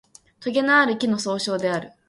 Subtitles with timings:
[0.39, 1.91] とげのある木の総称である